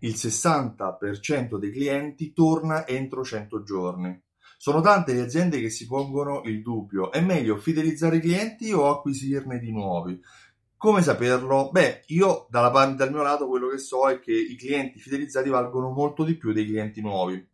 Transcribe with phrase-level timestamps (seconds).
[0.00, 4.22] il 60% dei clienti torna entro 100 giorni.
[4.56, 8.90] Sono tante le aziende che si pongono il dubbio, è meglio fidelizzare i clienti o
[8.90, 10.20] acquisirne di nuovi?
[10.76, 11.70] Come saperlo?
[11.70, 15.90] Beh, io dalla, dal mio lato quello che so è che i clienti fidelizzati valgono
[15.90, 17.46] molto di più dei clienti nuovi.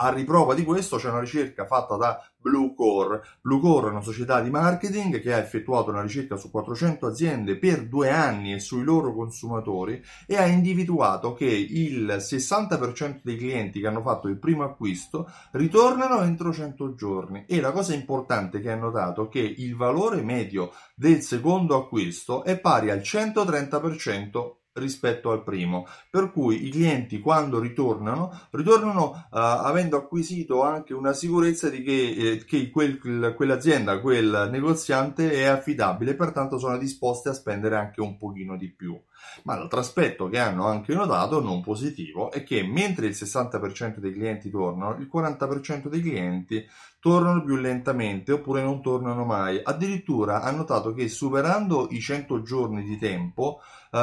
[0.00, 3.20] A riprova di questo c'è una ricerca fatta da Bluecore.
[3.40, 7.88] Bluecore è una società di marketing che ha effettuato una ricerca su 400 aziende per
[7.88, 13.88] due anni e sui loro consumatori e ha individuato che il 60% dei clienti che
[13.88, 18.76] hanno fatto il primo acquisto ritornano entro 100 giorni e la cosa importante che ha
[18.76, 25.42] notato è che il valore medio del secondo acquisto è pari al 130% rispetto al
[25.42, 31.82] primo, per cui i clienti quando ritornano, ritornano uh, avendo acquisito anche una sicurezza di
[31.82, 32.98] che, eh, che quel,
[33.36, 38.98] quell'azienda, quel negoziante è affidabile, pertanto sono disposti a spendere anche un pochino di più.
[39.44, 44.12] Ma l'altro aspetto che hanno anche notato, non positivo, è che mentre il 60% dei
[44.12, 46.66] clienti tornano, il 40% dei clienti
[47.00, 49.60] tornano più lentamente oppure non tornano mai.
[49.62, 53.60] Addirittura ha notato che superando i 100 giorni di tempo,
[53.92, 53.98] uh,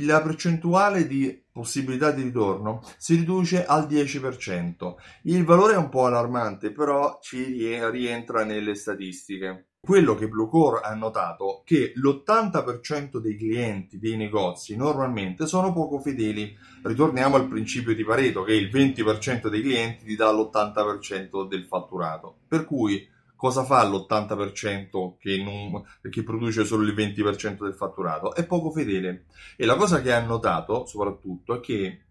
[0.00, 4.94] la percentuale di possibilità di ritorno si riduce al 10%.
[5.24, 9.71] Il valore è un po' allarmante, però ci rientra nelle statistiche.
[9.84, 15.98] Quello che Bluecore ha notato è che l'80% dei clienti dei negozi normalmente sono poco
[15.98, 16.56] fedeli.
[16.82, 22.36] Ritorniamo al principio di Pareto, che il 20% dei clienti ti dà l'80% del fatturato.
[22.46, 28.36] Per cui cosa fa l'80% che, non, che, produce solo il 20% del fatturato?
[28.36, 29.24] È poco fedele.
[29.56, 32.02] E la cosa che ha notato soprattutto è che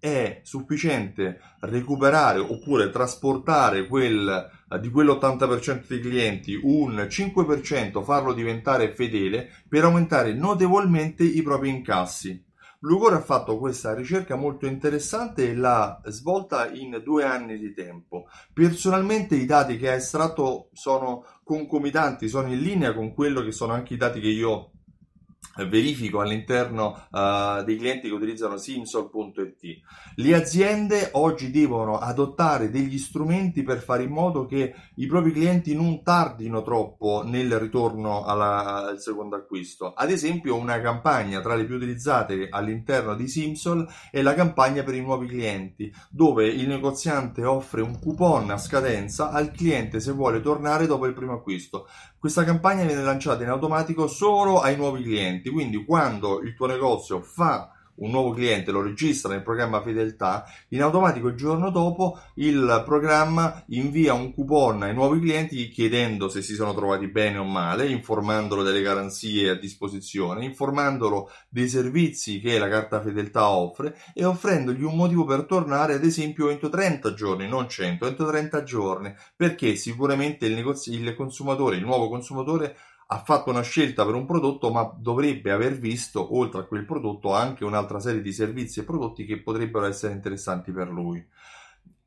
[0.00, 9.48] è sufficiente recuperare oppure trasportare quel, di quell'80% dei clienti un 5%, farlo diventare fedele
[9.68, 12.48] per aumentare notevolmente i propri incassi.
[12.82, 18.26] Bluecore ha fatto questa ricerca molto interessante e l'ha svolta in due anni di tempo.
[18.54, 23.74] Personalmente i dati che ha estratto sono concomitanti, sono in linea con quello che sono
[23.74, 24.70] anche i dati che io
[25.66, 29.80] verifico all'interno uh, dei clienti che utilizzano simsol.it.
[30.16, 35.74] Le aziende oggi devono adottare degli strumenti per fare in modo che i propri clienti
[35.74, 39.92] non tardino troppo nel ritorno alla, al secondo acquisto.
[39.92, 44.94] Ad esempio, una campagna tra le più utilizzate all'interno di Simsol è la campagna per
[44.94, 50.40] i nuovi clienti, dove il negoziante offre un coupon a scadenza al cliente se vuole
[50.40, 51.86] tornare dopo il primo acquisto.
[52.18, 57.20] Questa campagna viene lanciata in automatico solo ai nuovi clienti, quindi quando il tuo negozio
[57.20, 62.82] fa un nuovo cliente lo registra nel programma fedeltà, in automatico il giorno dopo il
[62.84, 67.88] programma invia un coupon ai nuovi clienti chiedendo se si sono trovati bene o male,
[67.88, 74.82] informandolo delle garanzie a disposizione, informandolo dei servizi che la carta fedeltà offre e offrendogli
[74.82, 79.76] un motivo per tornare ad esempio entro 30 giorni, non 100, entro 30 giorni, perché
[79.76, 82.76] sicuramente il, negozio, il consumatore, il nuovo consumatore
[83.12, 87.34] ha fatto una scelta per un prodotto, ma dovrebbe aver visto, oltre a quel prodotto,
[87.34, 91.24] anche un'altra serie di servizi e prodotti che potrebbero essere interessanti per lui.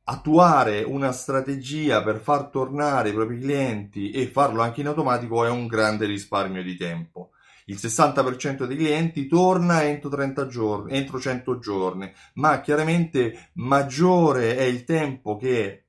[0.05, 5.49] Attuare una strategia per far tornare i propri clienti e farlo anche in automatico è
[5.49, 7.31] un grande risparmio di tempo.
[7.65, 14.63] Il 60% dei clienti torna entro, 30 giorni, entro 100 giorni, ma chiaramente maggiore è
[14.63, 15.82] il tempo che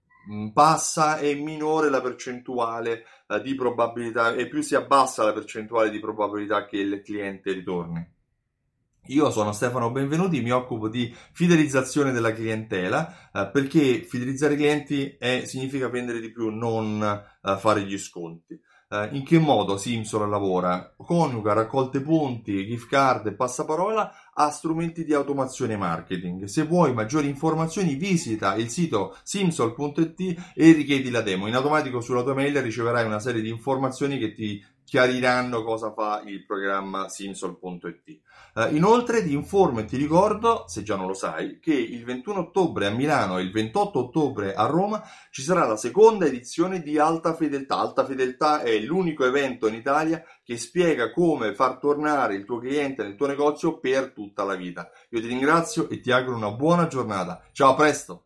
[0.52, 6.00] passa e minore la percentuale eh, di probabilità e più si abbassa la percentuale di
[6.00, 8.12] probabilità che il cliente ritorni.
[9.08, 15.16] Io sono Stefano Benvenuti, mi occupo di fidelizzazione della clientela eh, perché fidelizzare i clienti
[15.18, 18.58] è, significa vendere di più, non eh, fare gli sconti.
[18.94, 20.94] Eh, in che modo Simsol lavora?
[20.96, 26.44] Coniuga raccolte punti, gift card e passaparola a strumenti di automazione marketing.
[26.44, 31.48] Se vuoi maggiori informazioni visita il sito simsol.it e richiedi la demo.
[31.48, 36.22] In automatico sulla tua mail riceverai una serie di informazioni che ti chiariranno cosa fa
[36.24, 38.20] il programma simsol.it.
[38.54, 42.38] Uh, inoltre ti informo e ti ricordo, se già non lo sai, che il 21
[42.38, 46.98] ottobre a Milano e il 28 ottobre a Roma ci sarà la seconda edizione di
[46.98, 47.78] Alta Fedeltà.
[47.78, 53.02] Alta Fedeltà è l'unico evento in Italia che spiega come far tornare il tuo cliente
[53.02, 54.90] nel tuo negozio per tutta la vita.
[55.10, 57.42] Io ti ringrazio e ti auguro una buona giornata.
[57.52, 58.23] Ciao, a presto!